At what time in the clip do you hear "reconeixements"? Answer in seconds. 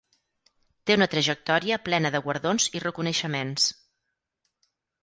2.87-3.71